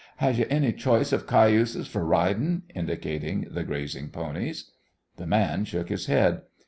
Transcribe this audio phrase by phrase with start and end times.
[0.17, 4.71] Has you any choice of cayuses for ridin'?" indicating the grazing ponies.
[5.17, 6.41] The man shook his head.